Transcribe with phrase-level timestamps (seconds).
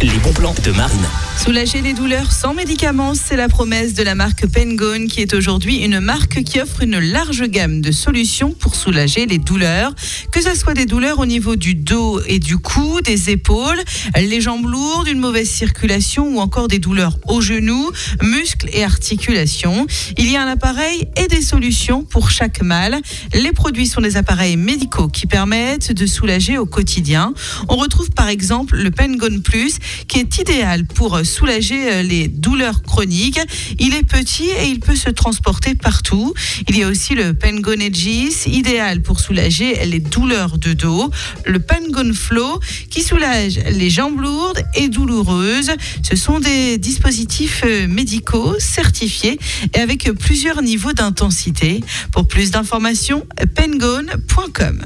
[0.00, 1.08] Les bons plans de Marine.
[1.36, 5.78] Soulager les douleurs sans médicaments, c'est la promesse de la marque Pengone qui est aujourd'hui
[5.78, 9.94] une marque qui offre une large gamme de solutions pour soulager les douleurs,
[10.30, 13.80] que ce soit des douleurs au niveau du dos et du cou, des épaules,
[14.16, 17.90] les jambes lourdes, une mauvaise circulation ou encore des douleurs aux genoux,
[18.22, 19.86] muscles et articulations.
[20.16, 23.00] Il y a un appareil et des solutions pour chaque mal.
[23.32, 27.32] Les produits sont des appareils médicaux qui permettent de soulager au quotidien.
[27.68, 32.82] On retrouve par exemple le Pengone Plus qui est idéal pour soulager euh, les douleurs
[32.82, 33.40] chroniques.
[33.78, 36.34] Il est petit et il peut se transporter partout.
[36.68, 41.10] Il y a aussi le Pengone Edgis, idéal pour soulager les douleurs de dos.
[41.46, 45.72] Le Pengone Flow qui soulage les jambes lourdes et douloureuses.
[46.08, 49.38] Ce sont des dispositifs euh, médicaux certifiés
[49.74, 51.82] et avec plusieurs niveaux d'intensité.
[52.12, 54.84] Pour plus d'informations, pengone.com.